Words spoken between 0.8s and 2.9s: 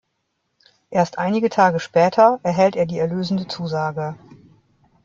Erst einige Tage später erhält er